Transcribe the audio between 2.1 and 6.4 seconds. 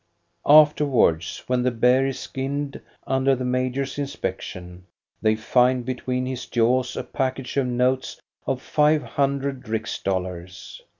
skinned under the major's inspection, they find between